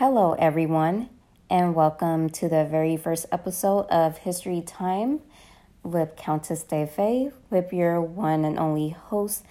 Hello, 0.00 0.32
everyone, 0.38 1.10
and 1.50 1.74
welcome 1.74 2.30
to 2.30 2.48
the 2.48 2.64
very 2.64 2.96
first 2.96 3.26
episode 3.30 3.82
of 3.88 4.16
History 4.16 4.62
Time 4.62 5.20
with 5.82 6.16
Countess 6.16 6.62
De 6.62 6.86
Defe, 6.86 7.34
with 7.50 7.70
your 7.70 8.00
one 8.00 8.46
and 8.46 8.58
only 8.58 8.88
host, 8.88 9.44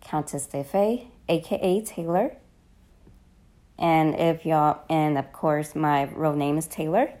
Countess 0.00 0.46
De 0.46 0.62
Defe, 0.62 1.08
aka 1.28 1.82
Taylor. 1.82 2.34
And 3.78 4.14
if 4.14 4.46
y'all, 4.46 4.80
and 4.88 5.18
of 5.18 5.34
course, 5.34 5.74
my 5.74 6.04
real 6.14 6.34
name 6.34 6.56
is 6.56 6.66
Taylor. 6.66 7.12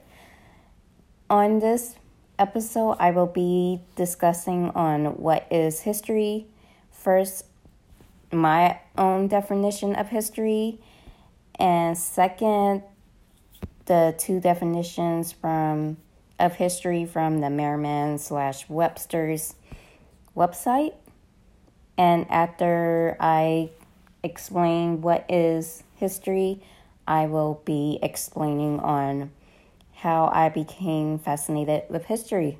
On 1.28 1.58
this 1.58 1.96
episode, 2.38 2.96
I 2.98 3.10
will 3.10 3.26
be 3.26 3.82
discussing 3.94 4.70
on 4.70 5.18
what 5.18 5.46
is 5.50 5.80
history. 5.80 6.46
First, 6.90 7.44
my 8.32 8.80
own 8.96 9.28
definition 9.28 9.94
of 9.94 10.08
history, 10.08 10.80
and 11.58 11.96
second, 11.96 12.82
the 13.86 14.14
two 14.18 14.40
definitions 14.40 15.32
from 15.32 15.96
of 16.38 16.54
history 16.54 17.04
from 17.04 17.40
the 17.40 17.50
Merriam 17.50 18.18
slash 18.18 18.68
Webster's 18.68 19.54
website. 20.36 20.94
And 21.96 22.30
after 22.30 23.16
I 23.18 23.70
explain 24.22 25.00
what 25.00 25.26
is 25.28 25.82
history, 25.96 26.62
I 27.08 27.26
will 27.26 27.60
be 27.64 27.98
explaining 28.02 28.78
on 28.80 29.32
how 29.94 30.30
I 30.32 30.48
became 30.48 31.18
fascinated 31.18 31.84
with 31.88 32.04
history. 32.04 32.58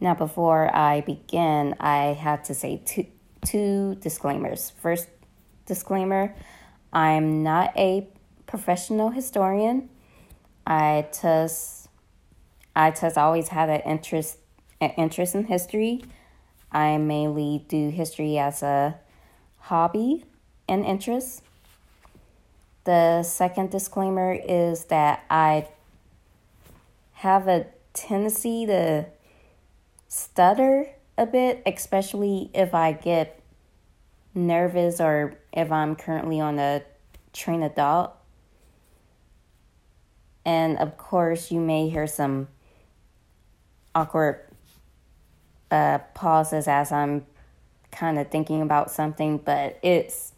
Now, 0.00 0.14
before 0.14 0.74
I 0.74 1.00
begin, 1.00 1.74
I 1.80 2.12
have 2.12 2.42
to 2.44 2.54
say 2.54 2.82
two, 2.84 3.06
two 3.44 3.96
disclaimers. 3.96 4.70
First 4.82 5.08
disclaimer 5.64 6.34
I'm 6.92 7.42
not 7.42 7.76
a 7.76 8.08
professional 8.46 9.10
historian. 9.10 9.88
I 10.66 11.06
just 11.20 11.88
I 12.74 12.90
just 12.90 13.18
always 13.18 13.48
had 13.48 13.68
an 13.68 13.80
interest 13.80 14.38
an 14.80 14.90
interest 14.90 15.34
in 15.34 15.44
history. 15.44 16.04
I 16.70 16.98
mainly 16.98 17.64
do 17.68 17.90
history 17.90 18.38
as 18.38 18.62
a 18.62 18.98
hobby 19.58 20.24
and 20.68 20.84
interest. 20.84 21.42
The 22.84 23.22
second 23.22 23.70
disclaimer 23.70 24.32
is 24.32 24.84
that 24.86 25.24
I 25.28 25.68
have 27.14 27.48
a 27.48 27.66
tendency 27.92 28.64
to 28.66 29.06
stutter 30.06 30.88
a 31.16 31.26
bit, 31.26 31.62
especially 31.66 32.50
if 32.54 32.74
I 32.74 32.92
get 32.92 33.40
nervous 34.34 35.00
or 35.00 35.36
if 35.58 35.72
I'm 35.72 35.96
currently 35.96 36.40
on 36.40 36.58
a 36.58 36.82
train 37.32 37.68
thought. 37.70 38.16
And 40.44 40.78
of 40.78 40.96
course, 40.96 41.50
you 41.50 41.60
may 41.60 41.88
hear 41.88 42.06
some 42.06 42.48
awkward 43.94 44.40
uh, 45.70 45.98
pauses 46.14 46.68
as 46.68 46.92
I'm 46.92 47.26
kind 47.90 48.18
of 48.18 48.30
thinking 48.30 48.62
about 48.62 48.90
something, 48.90 49.38
but 49.38 49.78
it's 49.82 50.32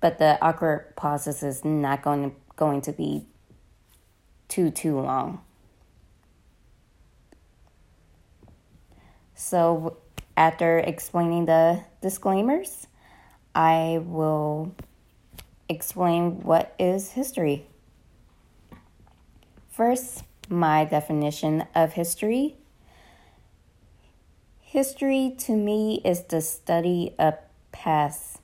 but 0.00 0.18
the 0.18 0.38
awkward 0.40 0.94
pauses 0.94 1.42
is 1.42 1.64
not 1.64 2.02
going 2.02 2.30
to 2.30 2.36
going 2.56 2.80
to 2.82 2.92
be 2.92 3.26
too 4.48 4.70
too 4.70 5.00
long. 5.00 5.42
So 9.34 9.98
after 10.36 10.78
explaining 10.78 11.46
the 11.46 11.82
disclaimers, 12.00 12.86
I 13.58 14.00
will 14.04 14.72
explain 15.68 16.44
what 16.44 16.76
is 16.78 17.10
history. 17.10 17.66
First, 19.68 20.22
my 20.48 20.84
definition 20.84 21.66
of 21.74 21.94
history. 21.94 22.54
History 24.60 25.34
to 25.38 25.56
me 25.56 26.00
is 26.04 26.22
the 26.22 26.40
study 26.40 27.16
of 27.18 27.34
past 27.72 28.38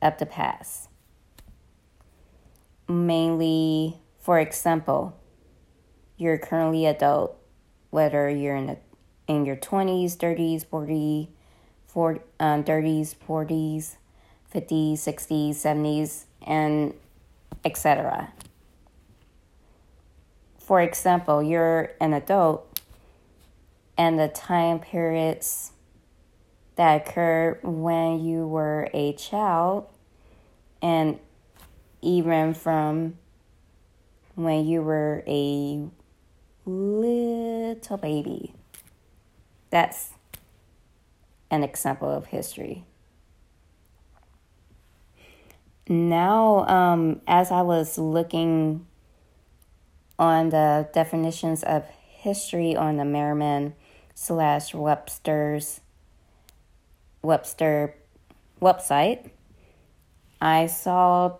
of 0.00 0.16
the 0.18 0.26
past. 0.26 0.90
Mainly, 2.88 3.98
for 4.20 4.38
example, 4.38 5.16
you're 6.16 6.38
currently 6.38 6.86
adult, 6.86 7.36
whether 7.90 8.30
you're 8.30 8.54
in 8.54 8.66
the, 8.66 8.78
in 9.26 9.44
your 9.44 9.56
20s, 9.56 10.16
30s, 10.16 10.64
40, 10.64 11.30
40 11.88 12.20
um, 12.38 12.62
30s, 12.62 13.16
40s, 13.16 13.96
50s, 14.54 14.94
60s, 14.94 15.50
70s, 15.50 16.24
and 16.46 16.94
etc. 17.64 18.32
For 20.58 20.80
example, 20.80 21.42
you're 21.42 21.92
an 22.00 22.12
adult 22.12 22.80
and 23.98 24.18
the 24.18 24.28
time 24.28 24.78
periods 24.78 25.72
that 26.76 27.08
occurred 27.08 27.60
when 27.62 28.24
you 28.24 28.46
were 28.46 28.88
a 28.92 29.14
child 29.14 29.88
and 30.82 31.18
even 32.02 32.52
from 32.52 33.16
when 34.34 34.66
you 34.66 34.82
were 34.82 35.24
a 35.26 35.88
little 36.66 37.96
baby. 37.96 38.52
That's 39.70 40.10
an 41.50 41.62
example 41.62 42.10
of 42.10 42.26
history 42.26 42.84
now, 45.88 46.66
um, 46.66 47.20
as 47.28 47.52
I 47.52 47.62
was 47.62 47.96
looking 47.96 48.86
on 50.18 50.50
the 50.50 50.88
definitions 50.92 51.62
of 51.62 51.84
history 52.08 52.74
on 52.74 52.96
the 52.96 53.04
Merriam 53.04 53.74
slash 54.14 54.74
Webster's 54.74 55.80
Webster 57.22 57.94
website, 58.60 59.30
I 60.40 60.66
saw 60.66 61.36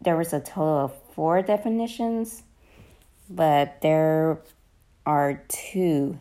there 0.00 0.16
was 0.16 0.32
a 0.32 0.40
total 0.40 0.84
of 0.84 1.02
four 1.14 1.42
definitions, 1.42 2.44
but 3.28 3.80
there 3.80 4.38
are 5.04 5.42
two 5.48 6.20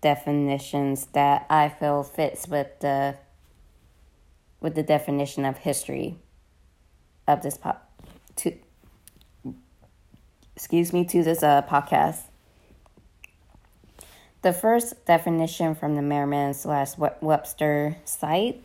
definitions 0.00 1.08
that 1.12 1.44
I 1.50 1.68
feel 1.68 2.02
fits 2.02 2.48
with 2.48 2.68
the 2.80 3.16
with 4.60 4.74
the 4.74 4.82
definition 4.82 5.44
of 5.44 5.58
history 5.58 6.18
of 7.28 7.42
this 7.42 7.56
pop 7.56 7.88
to 8.36 8.52
excuse 10.56 10.92
me 10.92 11.04
to 11.04 11.22
this 11.22 11.44
uh, 11.44 11.62
podcast. 11.62 12.22
The 14.42 14.52
first 14.52 15.04
definition 15.04 15.74
from 15.76 15.94
the 15.94 16.02
Merriam 16.02 16.52
slash 16.52 16.96
Webster 17.20 17.96
site 18.04 18.64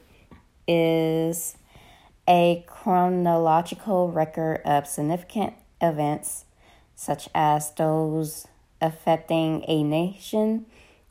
is 0.67 1.55
a 2.27 2.63
chronological 2.67 4.11
record 4.11 4.61
of 4.65 4.87
significant 4.87 5.53
events, 5.81 6.45
such 6.95 7.27
as 7.35 7.71
those 7.73 8.47
affecting 8.81 9.63
a 9.67 9.83
nation 9.83 10.65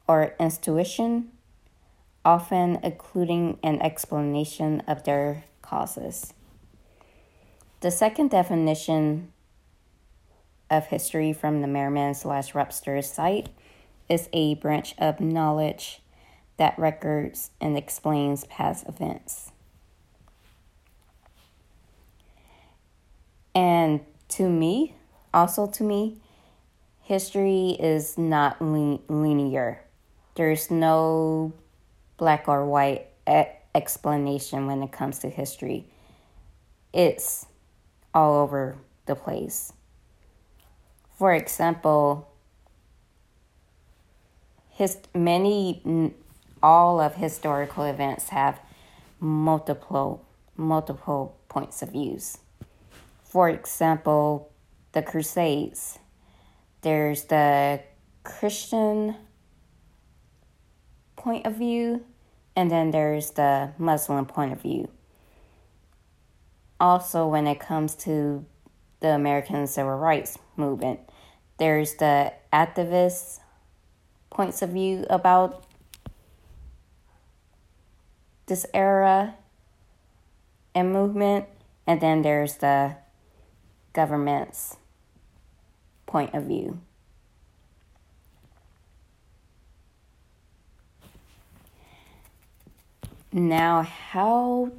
or 0.08 0.34
institution, 0.40 1.30
often 2.24 2.78
including 2.82 3.58
an 3.62 3.80
explanation 3.82 4.80
of 4.86 5.04
their 5.04 5.44
causes. 5.60 6.32
The 7.82 7.90
second 7.90 8.30
definition 8.30 9.32
of 10.70 10.86
history 10.86 11.32
from 11.32 11.62
the 11.62 11.66
Merriam 11.66 12.14
slash 12.14 12.54
Webster 12.54 13.02
site 13.02 13.48
is 14.08 14.28
a 14.32 14.54
branch 14.54 14.94
of 14.98 15.18
knowledge 15.18 16.00
that 16.58 16.78
records 16.78 17.50
and 17.60 17.76
explains 17.76 18.44
past 18.44 18.86
events. 18.86 19.50
And 23.52 24.02
to 24.28 24.48
me, 24.48 24.94
also 25.34 25.66
to 25.66 25.82
me, 25.82 26.20
history 27.00 27.76
is 27.80 28.16
not 28.16 28.62
linear. 28.62 29.82
There's 30.36 30.70
no 30.70 31.52
black 32.16 32.46
or 32.46 32.64
white 32.64 33.08
explanation 33.74 34.68
when 34.68 34.84
it 34.84 34.92
comes 34.92 35.18
to 35.18 35.28
history. 35.28 35.86
It's 36.92 37.46
all 38.14 38.34
over 38.34 38.76
the 39.06 39.14
place. 39.14 39.72
For 41.18 41.34
example, 41.34 42.28
his 44.70 44.98
many 45.14 46.14
all 46.62 47.00
of 47.00 47.14
historical 47.14 47.84
events 47.84 48.30
have 48.30 48.60
multiple 49.20 50.24
multiple 50.56 51.36
points 51.48 51.82
of 51.82 51.90
views. 51.90 52.38
For 53.24 53.48
example, 53.48 54.50
the 54.92 55.02
Crusades. 55.02 55.98
There's 56.82 57.24
the 57.24 57.80
Christian 58.24 59.16
point 61.16 61.46
of 61.46 61.56
view, 61.56 62.04
and 62.56 62.70
then 62.70 62.90
there's 62.90 63.30
the 63.30 63.70
Muslim 63.78 64.26
point 64.26 64.52
of 64.52 64.60
view 64.60 64.88
also 66.82 67.28
when 67.28 67.46
it 67.46 67.60
comes 67.60 67.94
to 67.94 68.44
the 68.98 69.08
American 69.14 69.66
civil 69.68 69.96
rights 69.96 70.36
movement. 70.56 70.98
There's 71.56 71.94
the 71.94 72.32
activist 72.52 73.38
points 74.30 74.62
of 74.62 74.70
view 74.70 75.06
about 75.08 75.64
this 78.46 78.66
era 78.74 79.36
and 80.74 80.92
movement, 80.92 81.46
and 81.86 82.00
then 82.00 82.22
there's 82.22 82.56
the 82.56 82.96
government's 83.92 84.76
point 86.06 86.34
of 86.34 86.44
view. 86.44 86.80
Now, 93.32 93.82
how 93.82 94.72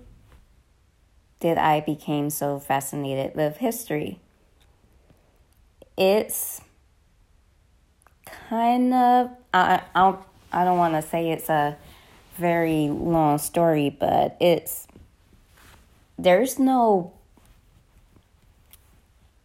did 1.44 1.57
I 1.57 1.81
became 1.81 2.30
so 2.30 2.57
fascinated 2.57 3.36
with 3.36 3.57
history? 3.57 4.22
It's 5.98 6.62
kind 8.50 8.94
of 8.94 9.30
I 9.54 9.81
I 9.94 10.16
I 10.54 10.63
don't 10.63 10.78
want 10.78 10.94
to 10.94 11.01
say 11.01 11.31
it's 11.31 11.50
a 11.50 11.75
very 12.38 12.88
long 12.88 13.40
story, 13.40 13.90
but 13.90 14.38
it's 14.40 14.88
there's 16.18 16.60
no 16.60 17.12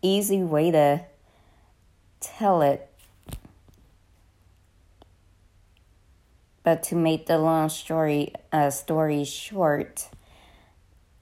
easy 0.00 0.44
way 0.44 0.70
to 0.70 1.04
tell 2.20 2.62
it. 2.62 2.88
But 6.62 6.84
to 6.84 6.94
make 6.94 7.26
the 7.26 7.38
long 7.38 7.68
story 7.70 8.34
uh, 8.52 8.70
story 8.70 9.24
short, 9.24 10.10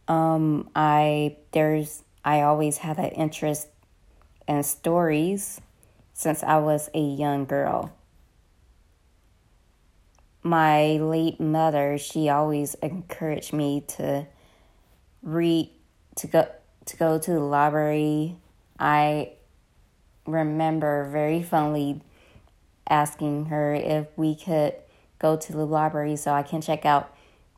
um, 0.09 0.71
I 0.75 1.37
there's 1.53 2.03
I 2.25 2.43
always 2.43 2.79
had 2.79 2.99
an 2.99 3.11
interest 3.11 3.69
in 4.49 4.63
stories 4.63 5.61
since 6.13 6.43
I 6.43 6.59
was 6.59 6.89
a 6.95 7.01
young 7.01 7.45
girl. 7.45 7.93
My 10.43 10.97
late 10.99 11.41
mother, 11.41 11.99
she 11.99 12.29
always 12.29 12.75
encouraged 12.75 13.53
me 13.53 13.83
to 13.89 14.27
read 15.23 15.71
to 16.17 16.27
go 16.27 16.49
to 16.87 16.97
go 16.97 17.19
to 17.19 17.31
the 17.33 17.41
library. 17.41 18.37
I 18.79 19.33
remember 20.27 21.09
very 21.11 21.43
fondly 21.43 22.01
asking 22.89 23.47
her 23.47 23.75
if 23.75 24.07
we 24.17 24.37
could 24.37 24.75
go 25.19 25.37
to 25.37 25.53
the 25.53 25.65
library 25.65 26.17
so 26.17 26.33
I 26.33 26.43
can 26.43 26.61
check 26.61 26.85
out 26.85 27.13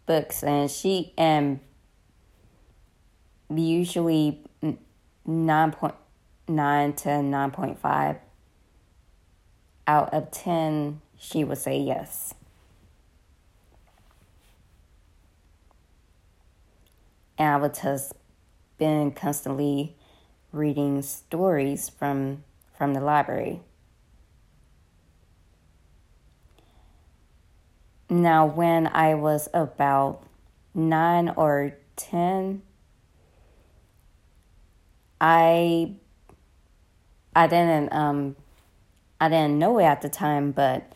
books 0.06 0.42
and 0.42 0.70
she 0.70 1.12
and 1.18 1.60
usually 3.54 4.40
9.9 4.62 5.94
to 6.96 7.08
9.5 7.08 8.18
out 9.86 10.12
of 10.12 10.30
10 10.30 11.00
she 11.18 11.44
would 11.44 11.58
say 11.58 11.78
yes 11.78 12.34
and 17.38 17.54
I 17.54 17.56
would 17.56 17.74
just 17.74 18.12
been 18.76 19.12
constantly 19.12 19.96
reading 20.52 21.02
stories 21.02 21.88
from 21.88 22.44
from 22.76 22.94
the 22.94 23.00
library. 23.00 23.60
Now, 28.08 28.46
when 28.46 28.86
I 28.86 29.14
was 29.14 29.48
about 29.52 30.22
nine 30.74 31.28
or 31.30 31.76
ten, 31.96 32.62
I 35.20 35.94
I 37.34 37.46
didn't 37.46 37.92
um 37.92 38.36
I 39.20 39.28
didn't 39.28 39.58
know 39.58 39.78
it 39.78 39.84
at 39.84 40.02
the 40.02 40.08
time, 40.08 40.52
but 40.52 40.92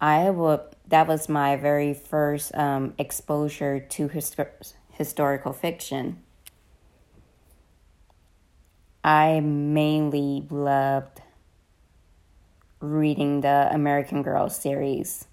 I 0.00 0.30
would 0.30 0.60
that 0.88 1.06
was 1.06 1.28
my 1.28 1.56
very 1.56 1.94
first 1.94 2.54
um, 2.54 2.94
exposure 2.98 3.78
to 3.78 4.08
historical 4.08 5.52
fiction. 5.52 6.22
I 9.04 9.40
mainly 9.40 10.46
loved 10.50 11.22
reading 12.80 13.40
the 13.40 13.68
American 13.72 14.22
Girl 14.22 14.50
series. 14.50 15.26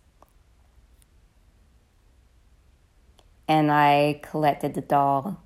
And 3.47 3.71
I 3.71 4.19
collected 4.23 4.73
the 4.73 4.81
doll 4.81 5.41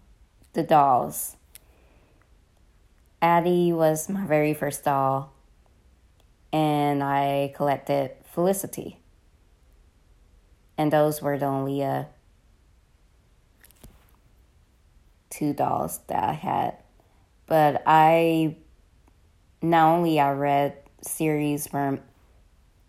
the 0.53 0.63
dolls. 0.63 1.37
Addy 3.21 3.71
was 3.71 4.09
my 4.09 4.25
very 4.25 4.53
first 4.53 4.83
doll 4.83 5.31
and 6.51 7.03
I 7.03 7.53
collected 7.55 8.11
Felicity. 8.25 8.99
And 10.77 10.91
those 10.91 11.21
were 11.21 11.37
the 11.37 11.45
only 11.45 11.83
uh, 11.83 12.05
two 15.29 15.53
dolls 15.53 15.99
that 16.07 16.23
I 16.23 16.33
had. 16.33 16.77
But 17.45 17.83
I 17.85 18.57
not 19.61 19.93
only 19.95 20.19
I 20.19 20.31
read 20.31 20.77
series 21.01 21.67
from 21.67 21.99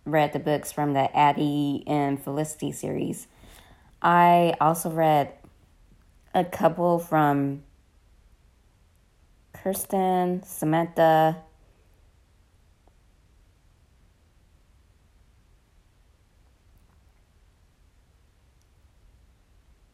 read 0.05 0.33
the 0.33 0.39
books 0.39 0.73
from 0.73 0.95
the 0.95 1.17
Addy 1.17 1.85
and 1.87 2.23
Felicity 2.23 2.73
series. 2.73 3.29
I 4.01 4.55
also 4.61 4.91
read 4.91 5.33
a 6.35 6.45
couple 6.45 6.99
from 6.99 7.63
Kirsten, 9.63 10.43
Samantha, 10.43 11.37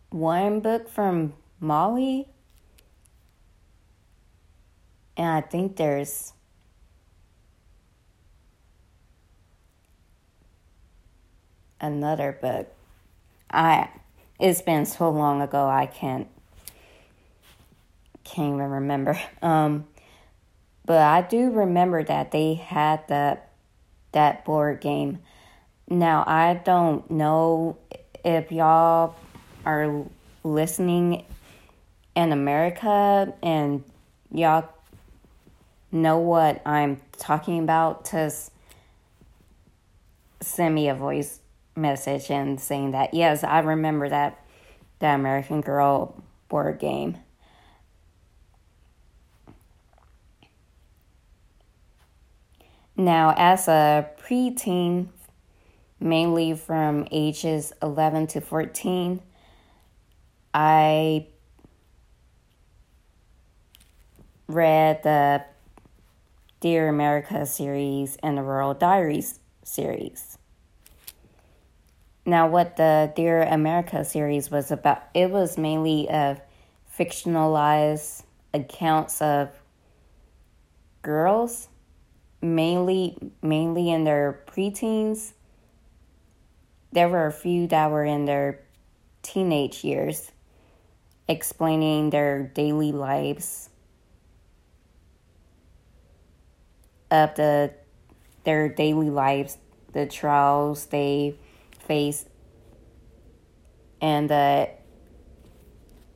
one 0.09 0.61
book 0.61 0.89
from 0.89 1.35
Molly 1.61 2.29
and 5.19 5.27
I 5.27 5.43
think 5.43 5.77
there's 5.77 6.33
another 11.79 12.33
book. 12.41 12.73
I 13.51 13.91
it's 14.41 14.63
been 14.63 14.87
so 14.87 15.11
long 15.11 15.43
ago 15.43 15.69
I 15.69 15.85
can't 15.85 16.29
can't 18.29 18.55
even 18.55 18.71
remember. 18.71 19.19
Um, 19.43 19.87
but 20.85 21.03
I 21.03 21.21
do 21.21 21.51
remember 21.51 22.03
that 22.03 22.31
they 22.31 22.55
had 22.55 23.07
that 23.09 23.51
that 24.13 24.47
board 24.47 24.81
game. 24.81 25.19
Now 25.87 26.25
I 26.27 26.55
don't 26.55 27.09
know 27.11 27.77
if 28.25 28.51
y'all 28.51 29.15
are 29.67 30.07
listening 30.43 31.27
in 32.17 32.33
America 32.33 33.35
and 33.43 33.85
y'all 34.33 34.69
know 35.93 36.19
what 36.19 36.67
I'm 36.67 37.01
talking 37.19 37.63
about, 37.63 38.11
just 38.11 38.51
send 40.41 40.75
me 40.75 40.89
a 40.89 40.95
voice 40.95 41.41
message 41.77 42.31
and 42.31 42.59
saying 42.59 42.93
that 42.93 43.13
yes, 43.13 43.45
I 43.45 43.61
remember 43.61 44.09
that 44.09 44.43
the 45.01 45.09
American 45.09 45.61
Girl 45.61 46.15
board 46.49 46.79
game. 46.79 47.19
Now, 53.01 53.33
as 53.37 53.69
a 53.69 54.11
preteen, 54.21 55.11
mainly 56.01 56.55
from 56.55 57.07
ages 57.13 57.73
11 57.81 58.27
to 58.27 58.41
14, 58.41 59.21
I 60.53 61.29
read 64.49 65.05
the 65.05 65.45
Dear 66.59 66.89
America 66.89 67.47
series 67.47 68.17
and 68.21 68.37
the 68.37 68.43
Royal 68.43 68.75
Diaries 68.75 69.39
series. 69.63 70.37
Now, 72.27 72.49
what 72.49 72.77
the 72.77 73.13
Dear 73.15 73.45
America 73.45 74.05
series 74.05 74.51
was 74.51 74.73
about, 74.73 75.05
it 75.15 75.31
was 75.31 75.57
mainly 75.57 76.11
of 76.11 76.41
fictionalized 76.99 78.25
accounts 78.53 79.23
of 79.23 79.51
girls, 81.03 81.68
mainly 82.41 83.17
mainly 83.43 83.91
in 83.91 84.05
their 84.05 84.45
preteens. 84.47 85.33
There 86.93 87.09
were 87.09 87.27
a 87.27 87.33
few 87.33 87.67
that 87.69 87.91
were 87.91 88.05
in 88.05 88.25
their 88.25 88.61
teenage 89.23 89.85
years, 89.85 90.31
explaining 91.29 92.11
their 92.11 92.43
daily 92.43 92.93
lives 92.93 93.69
of 97.11 97.35
the 97.35 97.73
their 98.45 98.69
daily 98.69 99.11
lives, 99.11 99.59
the 99.93 100.07
trials 100.07 100.87
they 100.87 101.37
face, 101.87 102.25
and 104.01 104.31
the 104.31 104.71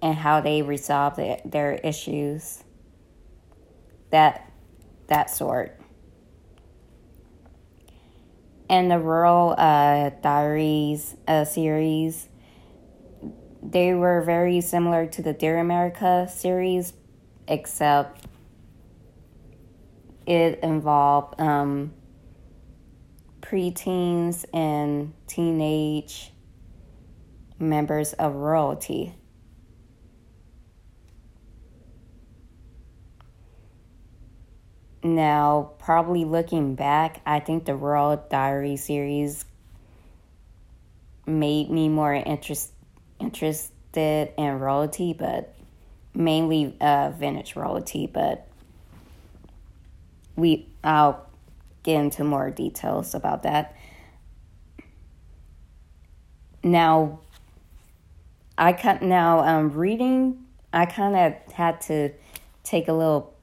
and 0.00 0.16
how 0.16 0.40
they 0.40 0.62
resolve 0.62 1.16
the, 1.16 1.40
their 1.44 1.74
issues. 1.74 2.64
That 4.10 4.50
that 5.08 5.30
sort. 5.30 5.81
And 8.72 8.90
the 8.90 8.98
Royal 8.98 9.54
uh, 9.58 10.12
Diaries 10.22 11.14
uh, 11.28 11.44
series, 11.44 12.26
they 13.62 13.92
were 13.92 14.22
very 14.22 14.62
similar 14.62 15.04
to 15.08 15.20
the 15.20 15.34
Dear 15.34 15.58
America 15.58 16.26
series, 16.34 16.94
except 17.46 18.24
it 20.26 20.60
involved 20.62 21.38
um, 21.38 21.92
preteens 23.42 24.46
and 24.54 25.12
teenage 25.26 26.32
members 27.58 28.14
of 28.14 28.36
royalty. 28.36 29.14
Now, 35.04 35.72
probably 35.78 36.24
looking 36.24 36.76
back, 36.76 37.20
I 37.26 37.40
think 37.40 37.64
the 37.64 37.74
Royal 37.74 38.24
Diary 38.30 38.76
series 38.76 39.44
made 41.26 41.70
me 41.70 41.88
more 41.88 42.14
interest, 42.14 42.72
interested 43.18 44.32
in 44.36 44.60
royalty, 44.60 45.12
but 45.12 45.54
mainly 46.14 46.76
uh, 46.80 47.10
vintage 47.10 47.56
royalty. 47.56 48.06
But 48.06 48.46
we, 50.36 50.68
I'll 50.84 51.26
get 51.82 52.00
into 52.00 52.22
more 52.22 52.50
details 52.50 53.14
about 53.14 53.42
that. 53.42 53.76
Now, 56.62 57.18
I 58.56 58.72
cut 58.72 59.02
now 59.02 59.40
um, 59.40 59.72
reading. 59.72 60.44
I 60.72 60.86
kind 60.86 61.16
of 61.16 61.52
had 61.52 61.80
to 61.82 62.12
take 62.62 62.86
a 62.86 62.92
little 62.92 63.34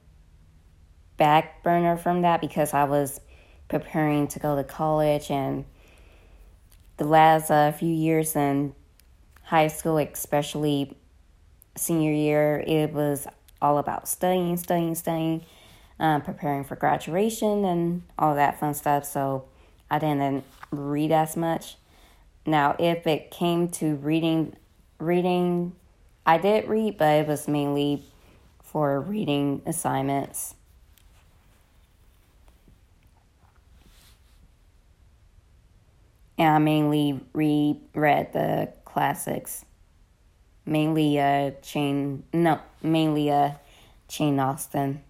back 1.20 1.62
burner 1.62 1.98
from 1.98 2.22
that 2.22 2.40
because 2.40 2.72
I 2.72 2.84
was 2.84 3.20
preparing 3.68 4.26
to 4.28 4.38
go 4.38 4.56
to 4.56 4.64
college 4.64 5.30
and 5.30 5.66
the 6.96 7.04
last 7.04 7.50
uh, 7.50 7.70
few 7.72 7.92
years 7.92 8.34
in 8.34 8.74
high 9.42 9.68
school, 9.68 9.98
especially 9.98 10.96
senior 11.76 12.10
year, 12.10 12.64
it 12.66 12.94
was 12.94 13.26
all 13.60 13.76
about 13.76 14.08
studying, 14.08 14.56
studying, 14.56 14.94
studying, 14.94 15.44
um, 15.98 16.22
preparing 16.22 16.64
for 16.64 16.74
graduation 16.74 17.66
and 17.66 18.02
all 18.18 18.34
that 18.34 18.58
fun 18.58 18.72
stuff. 18.72 19.04
So 19.04 19.44
I 19.90 19.98
didn't 19.98 20.42
read 20.70 21.12
as 21.12 21.36
much. 21.36 21.76
Now, 22.46 22.76
if 22.78 23.06
it 23.06 23.30
came 23.30 23.68
to 23.72 23.96
reading, 23.96 24.56
reading, 24.98 25.74
I 26.24 26.38
did 26.38 26.66
read, 26.66 26.96
but 26.96 27.20
it 27.20 27.26
was 27.26 27.46
mainly 27.46 28.04
for 28.62 28.98
reading 29.02 29.60
assignments. 29.66 30.54
And 36.40 36.48
I 36.48 36.58
mainly 36.58 37.20
read 37.34 37.76
read 37.94 38.32
the 38.32 38.72
classics. 38.86 39.62
Mainly 40.64 41.20
uh 41.20 41.50
Jane 41.60 42.24
no, 42.32 42.58
mainly 42.82 43.30
uh 43.30 43.50
Jane 44.08 44.40
Austen. 44.40 45.02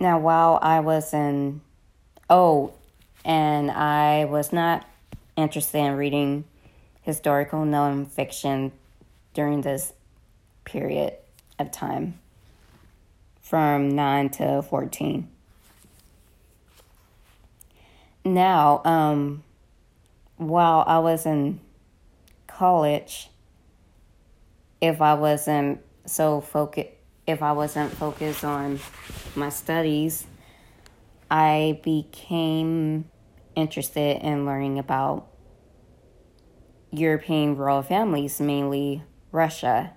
Now 0.00 0.18
while 0.18 0.58
I 0.62 0.80
was 0.80 1.12
in 1.12 1.60
oh 2.30 2.72
and 3.22 3.70
I 3.70 4.24
was 4.24 4.50
not 4.50 4.86
interested 5.36 5.76
in 5.76 5.96
reading 5.96 6.44
historical 7.02 7.66
nonfiction 7.66 8.72
during 9.34 9.60
this 9.60 9.92
period 10.64 11.16
of 11.58 11.70
time 11.70 12.18
from 13.50 13.88
9 13.96 14.30
to 14.30 14.62
14. 14.62 15.28
Now, 18.24 18.80
um, 18.84 19.42
while 20.36 20.84
I 20.86 21.00
was 21.00 21.26
in 21.26 21.58
college, 22.46 23.28
if 24.80 25.02
I 25.02 25.14
wasn't 25.14 25.80
so 26.06 26.40
focused, 26.40 26.90
if 27.26 27.42
I 27.42 27.50
wasn't 27.50 27.92
focused 27.92 28.44
on 28.44 28.78
my 29.34 29.48
studies, 29.48 30.28
I 31.28 31.80
became 31.82 33.10
interested 33.56 34.24
in 34.24 34.46
learning 34.46 34.78
about 34.78 35.26
European 36.92 37.56
royal 37.56 37.82
families, 37.82 38.40
mainly 38.40 39.02
Russia. 39.32 39.94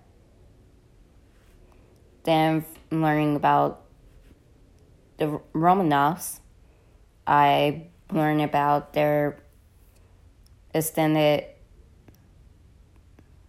Then 2.24 2.65
learning 3.01 3.35
about 3.35 3.81
the 5.17 5.39
Romanovs, 5.53 6.39
I 7.25 7.88
learned 8.12 8.41
about 8.41 8.93
their 8.93 9.39
extended, 10.73 11.45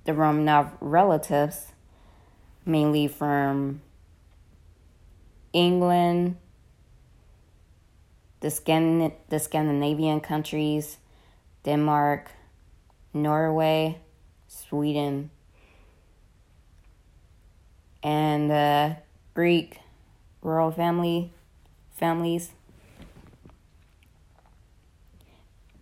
the 0.04 0.12
Romanov 0.12 0.72
relatives, 0.80 1.72
mainly 2.64 3.08
from 3.08 3.80
England, 5.52 6.36
the, 8.40 8.50
Scan- 8.50 9.12
the 9.28 9.38
Scandinavian 9.38 10.20
countries, 10.20 10.98
Denmark, 11.64 12.30
Norway, 13.12 13.98
Sweden, 14.48 15.30
and 18.02 18.52
uh, 18.52 18.94
Greek 19.34 19.80
royal 20.42 20.70
family 20.70 21.32
families. 21.92 22.52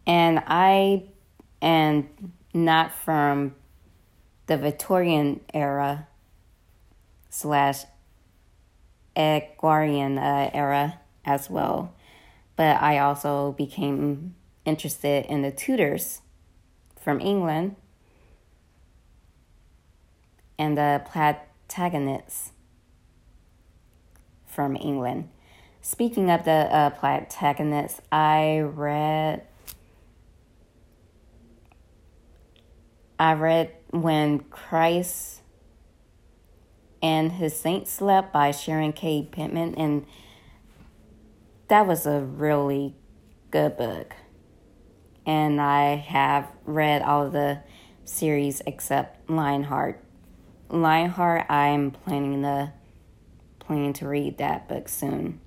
And 0.07 0.43
I 0.47 1.05
and 1.61 2.33
not 2.53 2.93
from 2.93 3.55
the 4.47 4.57
Victorian 4.57 5.41
era 5.55 6.09
slash 7.31 7.85
Edwardian 9.17 10.19
uh, 10.19 10.51
era 10.53 11.01
as 11.25 11.49
well. 11.49 11.95
But 12.57 12.83
I 12.83 12.99
also 12.99 13.53
became 13.53 14.35
interested 14.65 15.27
in 15.27 15.43
the 15.43 15.51
Tudors 15.51 16.21
from 17.01 17.21
England 17.21 17.77
and 20.59 20.77
the 20.77 21.03
Plantagenets 21.09 22.51
from 24.53 24.77
England. 24.77 25.29
Speaking 25.81 26.31
of 26.31 26.45
the 26.45 26.51
uh, 26.51 26.91
Plantagenets, 26.91 28.01
I 28.11 28.61
read. 28.61 29.47
I 33.19 33.35
read 33.35 33.73
When 33.91 34.41
Christ 34.41 35.43
and 37.03 37.33
His 37.33 37.59
Saints 37.59 37.91
Slept 37.91 38.33
by 38.33 38.53
Sharon 38.53 38.93
K. 38.93 39.29
Penman, 39.31 39.75
and 39.75 40.07
that 41.69 41.87
was 41.87 42.07
a 42.07 42.21
really 42.21 42.95
good 43.51 43.77
book. 43.77 44.15
And 45.27 45.61
I 45.61 45.97
have 45.97 46.49
read 46.65 47.03
all 47.03 47.27
of 47.27 47.33
the 47.33 47.61
series 48.05 48.61
except 48.67 49.31
Lionheart. 49.31 50.03
Lionheart, 50.69 51.51
I'm 51.51 51.91
planning 51.91 52.43
to 52.43 52.73
planning 53.63 53.93
to 53.95 54.09
read 54.09 54.39
that 54.39 54.69
book 54.69 54.89
soon. 54.89 55.41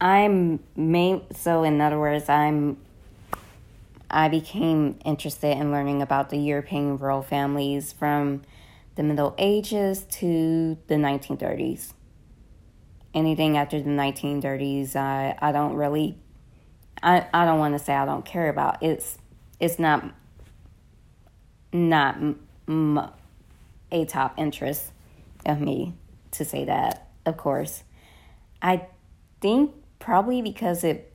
I'm 0.00 0.60
main 0.74 1.22
so 1.34 1.62
in 1.62 1.80
other 1.80 1.98
words 1.98 2.28
I'm 2.28 2.78
I 4.10 4.28
became 4.28 4.98
interested 5.04 5.56
in 5.56 5.70
learning 5.70 6.02
about 6.02 6.30
the 6.30 6.38
European 6.38 6.98
royal 6.98 7.22
families 7.22 7.92
from 7.92 8.42
the 8.96 9.04
Middle 9.04 9.34
Ages 9.38 10.04
to 10.10 10.76
the 10.88 10.96
1930s. 10.96 11.92
Anything 13.14 13.56
after 13.56 13.80
the 13.80 13.90
1930s, 13.90 14.96
I, 14.96 15.38
I 15.40 15.52
don't 15.52 15.74
really, 15.74 16.18
I, 17.02 17.26
I 17.32 17.44
don't 17.44 17.60
want 17.60 17.78
to 17.78 17.84
say 17.84 17.94
I 17.94 18.04
don't 18.04 18.24
care 18.24 18.48
about. 18.48 18.82
It's 18.82 19.18
it's 19.60 19.78
not 19.78 20.04
not 21.72 22.16
a 23.92 24.04
top 24.04 24.38
interest 24.38 24.92
of 25.46 25.60
me 25.60 25.94
to 26.32 26.44
say 26.44 26.64
that, 26.64 27.08
of 27.26 27.36
course. 27.36 27.82
I 28.62 28.86
think 29.40 29.74
probably 29.98 30.42
because 30.42 30.84
it 30.84 31.12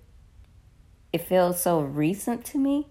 it 1.13 1.21
feels 1.21 1.61
so 1.61 1.79
recent 1.79 2.43
to 2.45 2.57
me. 2.57 2.87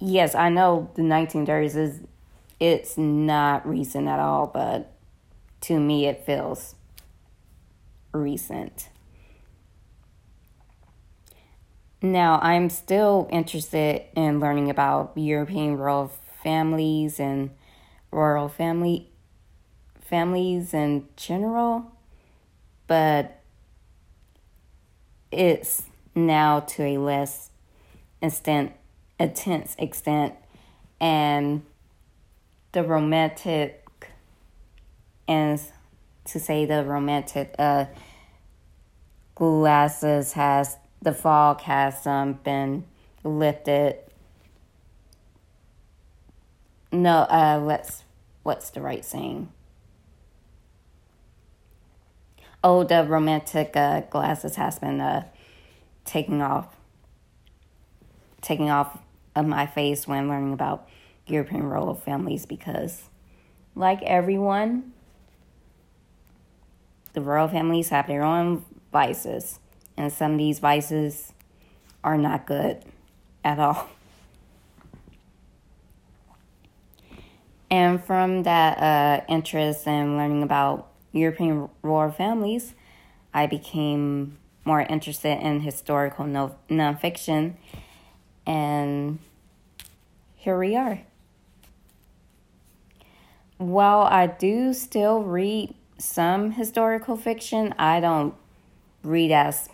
Yes, 0.00 0.34
I 0.34 0.48
know 0.48 0.90
the 0.94 1.02
1930s 1.02 1.76
is 1.76 2.00
it's 2.60 2.98
not 2.98 3.68
recent 3.68 4.08
at 4.08 4.18
all, 4.18 4.46
but 4.46 4.92
to 5.62 5.78
me, 5.78 6.06
it 6.06 6.24
feels 6.24 6.74
recent. 8.12 8.88
Now, 12.00 12.38
I'm 12.42 12.70
still 12.70 13.28
interested 13.32 14.02
in 14.14 14.38
learning 14.38 14.70
about 14.70 15.12
European 15.16 15.76
royal 15.76 16.12
families 16.44 17.18
and 17.18 17.50
royal 18.12 18.48
family 18.48 19.10
families 20.00 20.72
in 20.72 21.08
general, 21.16 21.90
but 22.86 23.40
it's 25.32 25.82
now 26.14 26.60
to 26.60 26.82
a 26.84 26.98
less 26.98 27.50
extent, 28.22 28.72
intense 29.18 29.74
extent, 29.78 30.34
and 31.00 31.62
the 32.72 32.84
romantic 32.84 33.84
and 35.26 35.60
to 36.24 36.38
say 36.38 36.64
the 36.64 36.84
romantic 36.84 37.54
uh, 37.58 37.86
glasses 39.34 40.32
has 40.32 40.76
the 41.02 41.12
fog 41.12 41.60
has 41.62 42.06
um, 42.06 42.34
been 42.44 42.84
lifted. 43.24 43.98
No, 46.90 47.26
uh, 47.30 47.60
let's. 47.62 48.04
What's 48.42 48.70
the 48.70 48.80
right 48.80 49.04
saying? 49.04 49.52
Oh, 52.64 52.82
the 52.82 53.04
romantic 53.04 53.76
uh, 53.76 54.00
glasses 54.02 54.56
has 54.56 54.78
been 54.78 55.00
uh, 55.00 55.24
taking 56.04 56.42
off, 56.42 56.74
taking 58.40 58.70
off 58.70 58.98
of 59.36 59.46
my 59.46 59.66
face 59.66 60.08
when 60.08 60.28
learning 60.28 60.52
about 60.52 60.88
European 61.26 61.64
royal 61.64 61.94
families 61.94 62.46
because, 62.46 63.04
like 63.74 64.02
everyone, 64.02 64.92
the 67.12 67.20
royal 67.20 67.48
families 67.48 67.90
have 67.90 68.06
their 68.06 68.22
own 68.22 68.64
vices, 68.92 69.60
and 69.98 70.12
some 70.12 70.32
of 70.32 70.38
these 70.38 70.58
vices 70.58 71.32
are 72.02 72.16
not 72.16 72.46
good 72.46 72.82
at 73.44 73.58
all. 73.58 73.88
And 77.70 78.02
from 78.02 78.44
that 78.44 78.78
uh, 78.78 79.24
interest 79.28 79.86
in 79.86 80.16
learning 80.16 80.42
about 80.42 80.88
European 81.12 81.68
royal 81.82 82.10
families, 82.10 82.74
I 83.34 83.46
became 83.46 84.38
more 84.64 84.80
interested 84.80 85.38
in 85.44 85.60
historical 85.60 86.24
no- 86.24 86.56
nonfiction, 86.70 87.54
and 88.46 89.18
here 90.36 90.58
we 90.58 90.76
are. 90.76 91.00
While 93.58 94.02
I 94.02 94.28
do 94.28 94.72
still 94.72 95.22
read 95.22 95.74
some 95.98 96.52
historical 96.52 97.16
fiction. 97.16 97.74
I 97.78 98.00
don't 98.00 98.34
read 99.08 99.32
as 99.32 99.68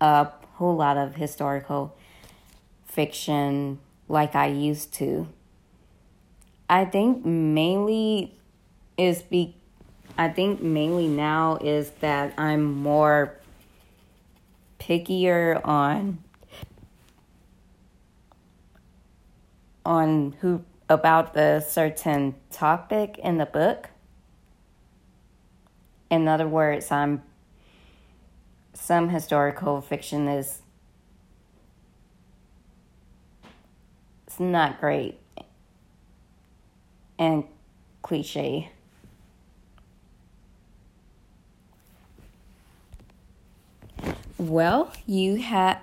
a 0.00 0.28
whole 0.54 0.76
lot 0.76 0.96
of 0.96 1.14
historical 1.14 1.96
fiction 2.86 3.78
like 4.08 4.34
I 4.34 4.46
used 4.46 4.92
to. 4.94 5.28
I 6.68 6.84
think 6.84 7.24
mainly 7.24 8.38
is 8.96 9.22
be 9.22 9.56
I 10.18 10.28
think 10.28 10.60
mainly 10.60 11.06
now 11.06 11.58
is 11.60 11.90
that 12.00 12.34
I'm 12.36 12.64
more 12.64 13.38
pickier 14.78 15.60
on 15.64 16.18
on 19.86 20.34
who 20.40 20.64
about 20.88 21.34
the 21.34 21.60
certain 21.60 22.34
topic 22.50 23.18
in 23.18 23.38
the 23.38 23.46
book 23.46 23.90
in 26.10 26.26
other 26.26 26.48
words, 26.48 26.90
I'm 26.90 27.22
some 28.80 29.10
historical 29.10 29.80
fiction 29.80 30.28
is 30.28 30.62
it's 34.26 34.40
not 34.40 34.80
great 34.80 35.18
and 37.18 37.44
cliche. 38.02 38.70
Well, 44.38 44.92
you 45.06 45.36
had 45.36 45.78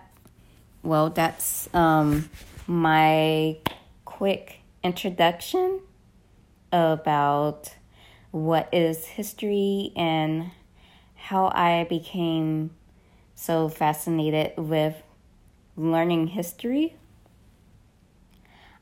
well, 0.81 1.10
that's 1.10 1.67
um 1.75 2.29
my 2.65 3.58
quick 4.05 4.62
introduction 4.84 5.81
about 6.71 7.75
what 8.31 8.69
is 8.73 9.05
history 9.05 9.91
and 9.95 10.51
how 11.15 11.47
I 11.53 11.86
became 11.89 12.71
so 13.36 13.69
fascinated 13.69 14.54
with 14.58 14.95
learning 15.76 16.28
history. 16.28 16.95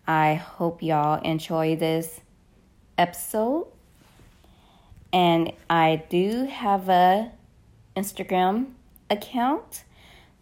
I 0.07 0.35
hope 0.35 0.83
y'all 0.83 1.21
enjoy 1.21 1.75
this 1.75 2.21
episode. 2.97 3.67
And 5.11 5.51
I 5.69 6.03
do 6.09 6.45
have 6.45 6.89
a 6.89 7.31
Instagram 7.95 8.71
account. 9.09 9.83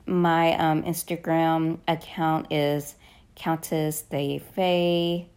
My 0.05 0.53
um, 0.55 0.83
Instagram 0.83 1.79
account 1.87 2.51
is 2.51 2.95
Countess 3.35 4.01
De 4.03 4.39
Fey. 4.39 5.29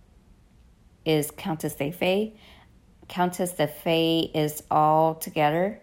Is 1.05 1.31
Countess 1.31 1.75
De 1.75 1.91
Fey. 1.91 2.35
Countess 3.09 3.53
de 3.53 3.67
Fey 3.67 4.31
is 4.35 4.63
all 4.71 5.15
together. 5.15 5.79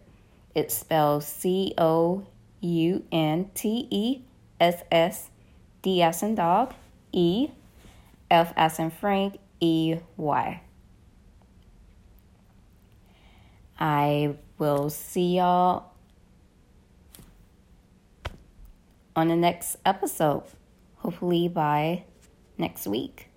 It's 0.56 0.74
spelled 0.74 1.24
C 1.24 1.74
O 1.78 2.26
U 2.62 3.04
N 3.12 3.50
T 3.54 3.88
E 3.89 4.21
S 4.60 4.84
S 4.91 5.30
D 5.82 6.02
as 6.02 6.24
in 6.24 6.36
dog 6.36 6.74
E 7.12 7.50
F 8.30 8.54
as 8.56 8.80
in 8.80 8.91
Frank 8.91 9.39
E 9.60 9.97
Y. 10.17 10.62
I 13.80 14.36
will 14.60 14.89
see 14.91 15.38
y'all 15.38 15.91
on 19.15 19.28
the 19.28 19.36
next 19.36 19.78
episode, 19.84 20.43
hopefully 20.97 21.47
by 21.47 22.04
next 22.58 22.86
week. 22.86 23.28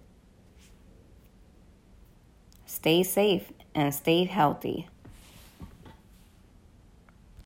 Stay 2.66 3.02
safe 3.02 3.52
and 3.74 3.94
stay 3.94 4.24
healthy. 4.24 4.87